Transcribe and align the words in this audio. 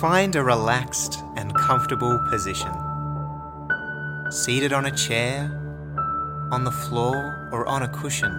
Find 0.00 0.36
a 0.36 0.44
relaxed 0.44 1.24
and 1.36 1.52
comfortable 1.56 2.20
position. 2.30 2.70
Seated 4.30 4.72
on 4.72 4.86
a 4.86 4.96
chair, 4.96 5.50
on 6.52 6.62
the 6.62 6.70
floor, 6.70 7.48
or 7.50 7.66
on 7.66 7.82
a 7.82 7.88
cushion. 7.88 8.30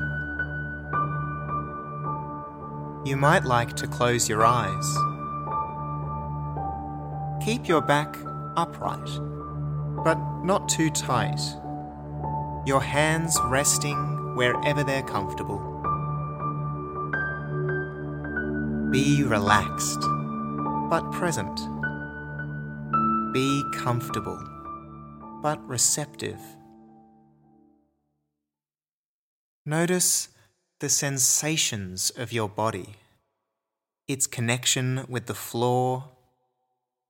You 3.05 3.17
might 3.17 3.43
like 3.43 3.75
to 3.75 3.87
close 3.87 4.29
your 4.29 4.45
eyes. 4.45 4.87
Keep 7.43 7.67
your 7.67 7.81
back 7.81 8.15
upright, 8.55 9.09
but 10.05 10.17
not 10.45 10.69
too 10.69 10.89
tight. 10.89 11.41
Your 12.65 12.81
hands 12.81 13.37
resting 13.47 14.33
wherever 14.37 14.81
they're 14.81 15.03
comfortable. 15.03 15.59
Be 18.91 19.23
relaxed, 19.23 20.01
but 20.89 21.11
present. 21.11 21.55
Be 23.31 23.63
comfortable, 23.75 24.43
but 25.43 25.63
receptive. 25.67 26.39
Notice 29.67 30.29
the 30.79 30.89
sensations 30.89 32.09
of 32.09 32.33
your 32.33 32.49
body, 32.49 32.95
its 34.07 34.25
connection 34.25 35.05
with 35.07 35.27
the 35.27 35.35
floor 35.35 36.05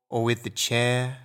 or 0.10 0.26
with 0.26 0.44
the 0.44 0.50
chair. 0.50 1.20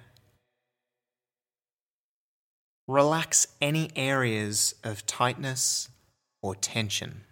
Relax 2.86 3.48
any 3.60 3.90
areas 3.96 4.76
of 4.84 5.06
tightness 5.06 5.88
or 6.40 6.54
tension. 6.54 7.22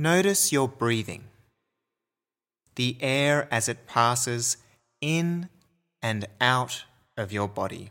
Notice 0.00 0.50
your 0.50 0.66
breathing, 0.66 1.24
the 2.76 2.96
air 3.02 3.46
as 3.50 3.68
it 3.68 3.86
passes 3.86 4.56
in 5.02 5.50
and 6.00 6.26
out 6.40 6.84
of 7.18 7.32
your 7.32 7.46
body. 7.46 7.90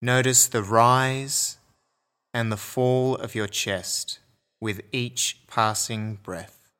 Notice 0.00 0.46
the 0.46 0.62
rise 0.62 1.58
and 2.32 2.50
the 2.50 2.56
fall 2.56 3.16
of 3.16 3.34
your 3.34 3.46
chest 3.46 4.20
with 4.58 4.80
each 4.90 5.38
passing 5.46 6.14
breath. 6.22 6.70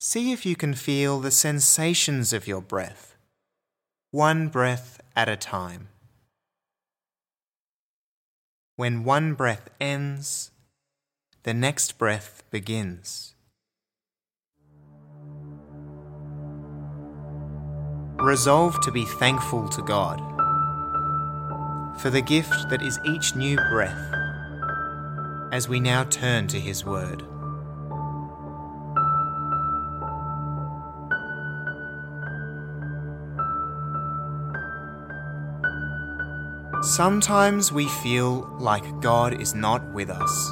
See 0.00 0.32
if 0.32 0.44
you 0.44 0.56
can 0.56 0.74
feel 0.74 1.20
the 1.20 1.30
sensations 1.30 2.32
of 2.32 2.48
your 2.48 2.60
breath, 2.60 3.14
one 4.10 4.48
breath 4.48 5.00
at 5.14 5.28
a 5.28 5.36
time. 5.36 5.90
When 8.76 9.04
one 9.04 9.32
breath 9.32 9.70
ends, 9.80 10.50
the 11.44 11.54
next 11.54 11.96
breath 11.96 12.42
begins. 12.50 13.34
Resolve 18.18 18.78
to 18.82 18.92
be 18.92 19.06
thankful 19.06 19.66
to 19.70 19.80
God 19.80 20.20
for 22.02 22.10
the 22.10 22.20
gift 22.20 22.68
that 22.68 22.82
is 22.82 22.98
each 23.06 23.34
new 23.34 23.56
breath 23.70 24.12
as 25.52 25.70
we 25.70 25.80
now 25.80 26.04
turn 26.04 26.46
to 26.48 26.60
His 26.60 26.84
Word. 26.84 27.22
Sometimes 36.94 37.72
we 37.72 37.88
feel 37.88 38.48
like 38.60 39.00
God 39.00 39.40
is 39.40 39.56
not 39.56 39.92
with 39.92 40.08
us, 40.08 40.50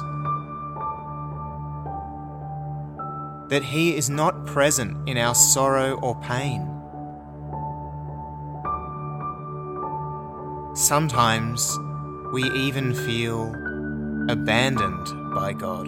that 3.49 3.63
He 3.63 3.95
is 3.95 4.09
not 4.09 4.45
present 4.45 5.07
in 5.07 5.17
our 5.17 5.33
sorrow 5.33 5.93
or 6.01 6.13
pain. 6.19 6.59
Sometimes 10.75 11.79
we 12.33 12.43
even 12.51 12.93
feel 12.93 13.47
abandoned 14.29 15.33
by 15.33 15.53
God. 15.53 15.85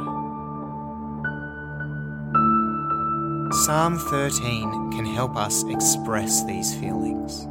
Psalm 3.66 4.00
13 4.00 4.92
can 4.94 5.06
help 5.06 5.36
us 5.36 5.66
express 5.66 6.46
these 6.46 6.74
feelings. 6.76 7.50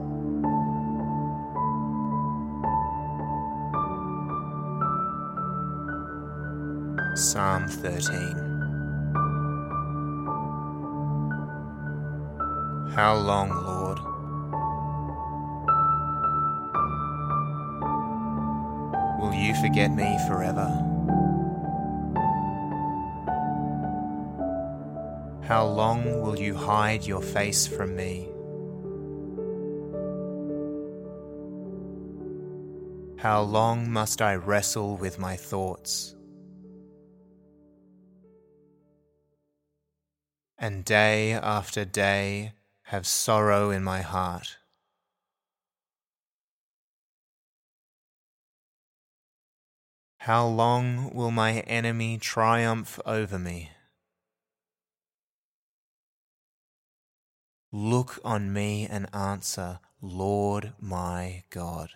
Psalm 7.17 7.67
13 7.67 8.13
How 12.95 13.17
long, 13.17 13.49
Lord? 13.49 13.99
Will 19.19 19.33
you 19.33 19.55
forget 19.63 19.93
me 19.93 20.19
forever? 20.29 20.69
How 25.43 25.65
long 25.65 26.21
will 26.21 26.39
you 26.39 26.55
hide 26.55 27.07
your 27.07 27.23
face 27.23 27.67
from 27.67 27.97
me? 27.97 28.29
How 33.17 33.41
long 33.41 33.91
must 33.91 34.21
I 34.21 34.35
wrestle 34.35 34.99
with 34.99 35.19
my 35.19 35.37
thoughts? 35.37 36.16
And 40.59 40.85
day 40.85 41.33
after 41.33 41.85
day 41.85 42.53
have 42.85 43.07
sorrow 43.07 43.71
in 43.71 43.83
my 43.85 44.01
heart. 44.01 44.57
How 50.19 50.47
long 50.47 51.15
will 51.15 51.31
my 51.31 51.61
enemy 51.61 52.19
triumph 52.19 52.99
over 53.07 53.39
me? 53.39 53.71
Look 57.71 58.19
on 58.25 58.53
me 58.53 58.87
and 58.87 59.07
answer, 59.15 59.81
Lord 60.01 60.73
my 60.81 61.45
God. 61.51 61.91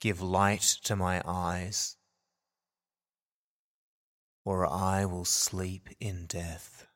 Give 0.00 0.20
light 0.20 0.60
to 0.84 0.94
my 0.94 1.22
eyes, 1.24 1.96
or 4.44 4.70
I 4.70 5.04
will 5.04 5.24
sleep 5.24 5.88
in 6.00 6.26
death. 6.26 6.86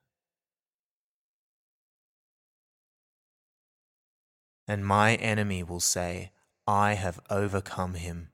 and 4.69 4.85
my 4.85 5.15
enemy 5.15 5.63
will 5.63 5.81
say, 5.81 6.31
I 6.67 6.93
have 6.93 7.19
overcome 7.31 7.95
him. 7.95 8.29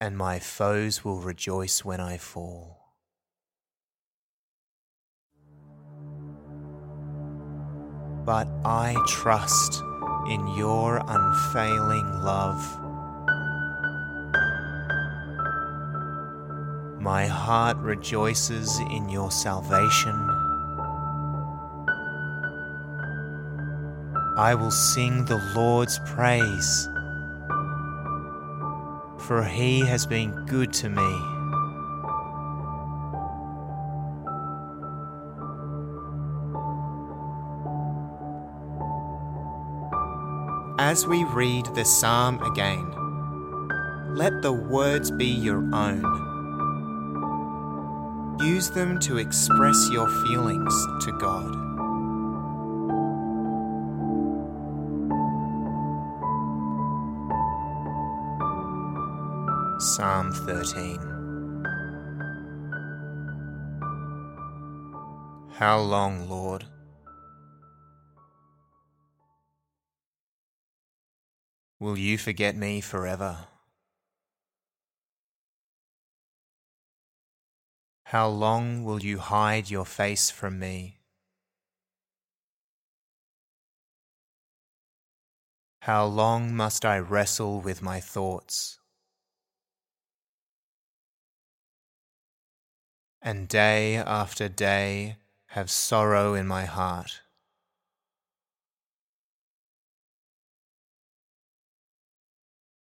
And 0.00 0.16
my 0.16 0.38
foes 0.38 1.04
will 1.04 1.20
rejoice 1.20 1.84
when 1.84 2.00
I 2.00 2.16
fall. 2.16 2.94
But 8.24 8.48
I 8.64 8.96
trust 9.06 9.82
in 10.28 10.46
your 10.56 11.02
unfailing 11.06 12.22
love. 12.22 12.87
My 17.00 17.26
heart 17.26 17.76
rejoices 17.76 18.76
in 18.90 19.08
your 19.08 19.30
salvation. 19.30 20.28
I 24.36 24.54
will 24.54 24.72
sing 24.72 25.24
the 25.24 25.40
Lord's 25.54 26.00
praise, 26.06 26.88
for 29.26 29.44
he 29.44 29.86
has 29.86 30.06
been 30.06 30.32
good 30.46 30.72
to 30.74 30.88
me. 30.88 31.22
As 40.80 41.06
we 41.06 41.22
read 41.24 41.66
the 41.74 41.84
psalm 41.84 42.42
again, 42.42 42.86
let 44.16 44.42
the 44.42 44.52
words 44.52 45.10
be 45.12 45.26
your 45.26 45.62
own. 45.72 46.27
Use 48.40 48.70
them 48.70 49.00
to 49.00 49.18
express 49.18 49.90
your 49.90 50.08
feelings 50.22 50.86
to 51.04 51.12
God. 51.18 51.52
Psalm 59.80 60.32
13. 60.32 60.98
How 65.54 65.80
long, 65.80 66.28
Lord? 66.28 66.64
Will 71.80 71.98
you 71.98 72.16
forget 72.16 72.56
me 72.56 72.80
forever? 72.80 73.48
How 78.12 78.26
long 78.26 78.84
will 78.84 79.02
you 79.02 79.18
hide 79.18 79.68
your 79.68 79.84
face 79.84 80.30
from 80.30 80.58
me? 80.58 81.00
How 85.82 86.06
long 86.06 86.56
must 86.56 86.86
I 86.86 86.98
wrestle 87.00 87.60
with 87.60 87.82
my 87.82 88.00
thoughts? 88.00 88.78
And 93.20 93.46
day 93.46 93.96
after 93.96 94.48
day 94.48 95.16
have 95.48 95.70
sorrow 95.70 96.32
in 96.32 96.46
my 96.46 96.64
heart. 96.64 97.20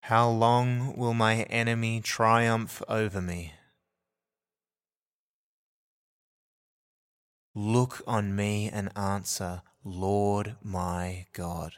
How 0.03 0.29
long 0.29 0.95
will 0.95 1.13
my 1.13 1.43
enemy 1.49 1.99
triumph 1.99 2.81
over 2.87 3.21
me? 3.21 3.56
Look 7.59 8.03
on 8.05 8.35
me 8.35 8.69
and 8.69 8.95
answer, 8.95 9.63
Lord 9.83 10.57
my 10.61 11.25
God. 11.33 11.73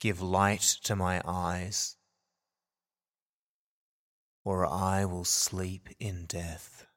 Give 0.00 0.20
light 0.20 0.62
to 0.82 0.96
my 0.96 1.22
eyes, 1.24 1.96
or 4.44 4.66
I 4.66 5.04
will 5.04 5.24
sleep 5.24 5.88
in 6.00 6.26
death. 6.26 6.88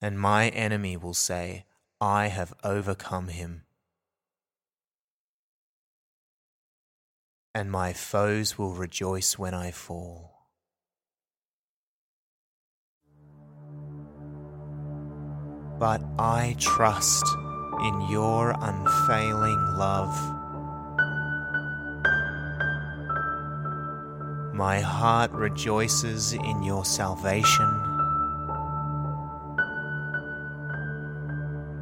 and 0.00 0.18
my 0.18 0.48
enemy 0.48 0.96
will 0.96 1.14
say, 1.14 1.66
I 2.00 2.28
have 2.28 2.54
overcome 2.64 3.28
him. 3.28 3.64
And 7.54 7.70
my 7.70 7.92
foes 7.92 8.56
will 8.56 8.74
rejoice 8.74 9.36
when 9.38 9.54
I 9.54 9.72
fall. 9.72 10.46
But 15.78 16.02
I 16.18 16.54
trust 16.58 17.24
in 17.82 18.08
your 18.10 18.54
unfailing 18.60 19.74
love. 19.76 20.14
My 24.54 24.80
heart 24.80 25.32
rejoices 25.32 26.34
in 26.34 26.62
your 26.62 26.84
salvation. 26.84 27.66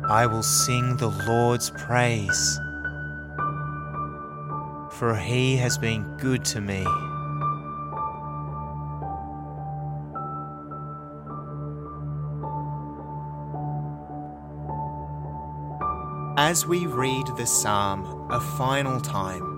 I 0.09 0.27
will 0.27 0.45
sing 0.45 0.97
the 0.97 1.09
Lord's 1.27 1.71
praise, 1.71 2.61
for 4.99 5.15
he 5.15 5.57
has 5.57 5.79
been 5.79 6.03
good 6.17 6.45
to 6.45 6.61
me. 6.61 6.85
As 16.37 16.67
we 16.67 16.87
read 16.87 17.27
the 17.37 17.47
psalm 17.47 18.29
a 18.31 18.41
final 18.41 19.01
time, 19.01 19.57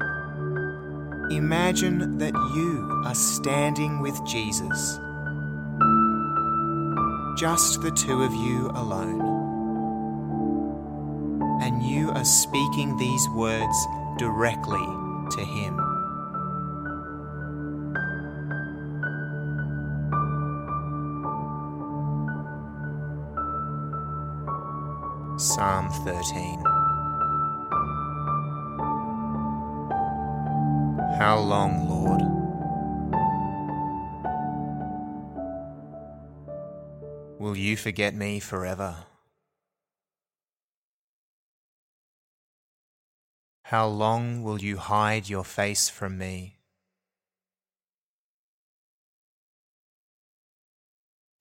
imagine 1.31 2.19
that 2.19 2.35
you 2.55 3.03
are 3.07 3.15
standing 3.15 4.01
with 4.01 4.23
Jesus, 4.27 4.99
just 7.39 7.81
the 7.81 7.91
two 7.91 8.23
of 8.23 8.35
you 8.35 8.69
alone 8.75 9.31
and 11.63 11.83
you 11.83 12.11
are 12.11 12.25
speaking 12.25 12.97
these 12.97 13.29
words 13.31 13.87
directly 14.19 15.00
to 15.31 15.45
Him. 15.45 15.77
Psalm 25.39 25.89
13 26.05 26.63
How 31.19 31.39
long, 31.39 31.89
Lord? 31.89 32.21
Will 37.39 37.57
you 37.57 37.77
forget 37.77 38.15
me 38.15 38.41
forever? 38.41 38.97
How 43.71 43.87
long 43.87 44.43
will 44.43 44.61
you 44.61 44.79
hide 44.79 45.29
your 45.29 45.45
face 45.45 45.89
from 45.89 46.19
me? 46.19 46.57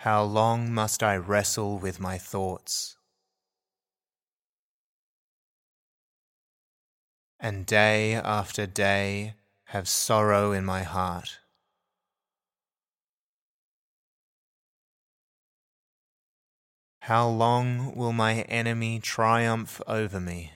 How 0.02 0.22
long 0.22 0.72
must 0.72 1.02
I 1.02 1.16
wrestle 1.16 1.80
with 1.80 2.00
my 2.00 2.20
thoughts? 2.20 2.98
And 7.40 7.66
day 7.66 8.14
after 8.14 8.68
day 8.68 9.34
have 9.74 9.90
sorrow 9.90 10.52
in 10.52 10.64
my 10.64 10.84
heart. 10.84 11.40
How 17.00 17.28
long 17.28 17.96
will 17.96 18.14
my 18.14 18.42
enemy 18.44 19.00
triumph 19.00 19.82
over 19.88 20.20
me? 20.20 20.52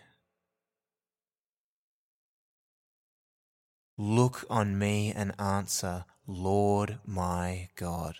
Look 3.97 4.43
on 4.49 4.79
me 4.79 5.11
and 5.11 5.33
answer, 5.39 6.05
Lord 6.25 6.99
my 7.05 7.69
God. 7.75 8.15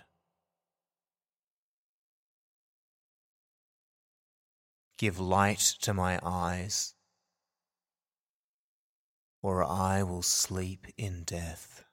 Give 4.98 5.20
light 5.20 5.60
to 5.82 5.94
my 5.94 6.20
eyes, 6.22 6.94
or 9.42 9.64
I 9.64 10.04
will 10.04 10.22
sleep 10.22 10.86
in 10.96 11.24
death. 11.24 11.84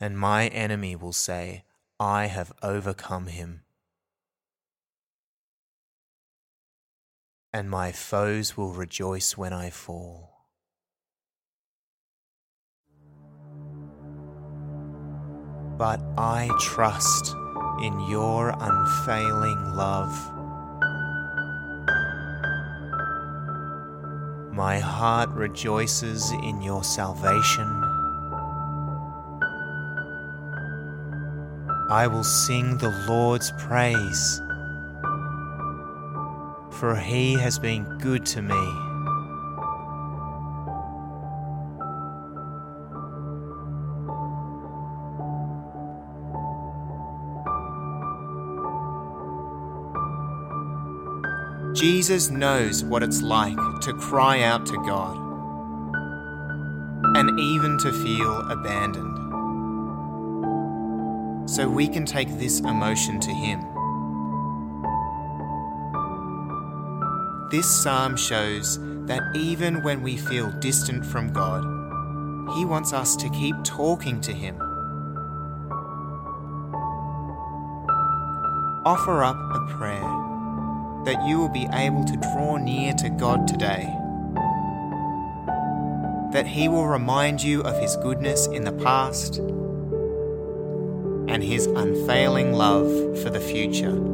And 0.00 0.18
my 0.18 0.48
enemy 0.48 0.96
will 0.96 1.12
say, 1.12 1.64
I 2.00 2.26
have 2.26 2.52
overcome 2.62 3.26
him. 3.26 3.61
And 7.52 7.68
my 7.68 7.92
foes 7.92 8.56
will 8.56 8.72
rejoice 8.72 9.36
when 9.36 9.52
I 9.52 9.68
fall. 9.68 10.30
But 15.76 16.00
I 16.16 16.48
trust 16.60 17.34
in 17.82 18.00
your 18.08 18.54
unfailing 18.58 19.74
love. 19.74 20.12
My 24.54 24.78
heart 24.78 25.28
rejoices 25.30 26.30
in 26.42 26.62
your 26.62 26.84
salvation. 26.84 27.66
I 31.90 32.06
will 32.06 32.24
sing 32.24 32.78
the 32.78 32.90
Lord's 33.08 33.52
praise 33.58 34.40
for 36.82 36.96
he 36.96 37.34
has 37.34 37.60
been 37.60 37.84
good 37.98 38.26
to 38.26 38.42
me. 38.42 38.54
Jesus 51.72 52.30
knows 52.30 52.82
what 52.82 53.04
it's 53.04 53.22
like 53.22 53.56
to 53.82 53.92
cry 53.94 54.42
out 54.42 54.66
to 54.66 54.76
God 54.78 55.16
and 57.16 57.38
even 57.38 57.78
to 57.78 57.92
feel 57.92 58.40
abandoned. 58.50 59.20
So 61.48 61.68
we 61.68 61.86
can 61.86 62.04
take 62.04 62.40
this 62.40 62.58
emotion 62.58 63.20
to 63.20 63.30
Him. 63.30 63.71
This 67.52 67.68
psalm 67.82 68.16
shows 68.16 68.78
that 69.04 69.36
even 69.36 69.82
when 69.82 70.00
we 70.00 70.16
feel 70.16 70.50
distant 70.52 71.04
from 71.04 71.34
God, 71.34 71.60
He 72.56 72.64
wants 72.64 72.94
us 72.94 73.14
to 73.16 73.28
keep 73.28 73.54
talking 73.62 74.22
to 74.22 74.32
Him. 74.32 74.56
Offer 78.86 79.22
up 79.22 79.36
a 79.36 79.66
prayer 79.76 80.00
that 81.04 81.22
you 81.28 81.36
will 81.36 81.50
be 81.50 81.68
able 81.74 82.06
to 82.06 82.16
draw 82.16 82.56
near 82.56 82.94
to 82.94 83.10
God 83.10 83.46
today, 83.46 83.84
that 86.32 86.46
He 86.46 86.68
will 86.68 86.86
remind 86.86 87.42
you 87.42 87.60
of 87.64 87.78
His 87.78 87.96
goodness 87.96 88.46
in 88.46 88.64
the 88.64 88.72
past, 88.72 89.36
and 91.28 91.44
His 91.44 91.66
unfailing 91.66 92.54
love 92.54 92.88
for 93.22 93.28
the 93.28 93.40
future. 93.40 94.11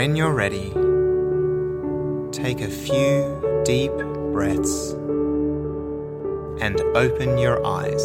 When 0.00 0.16
you're 0.16 0.32
ready, 0.32 0.70
take 2.32 2.62
a 2.62 2.70
few 2.70 3.62
deep 3.66 3.92
breaths 4.32 4.92
and 6.62 6.80
open 6.96 7.36
your 7.36 7.62
eyes. 7.66 8.00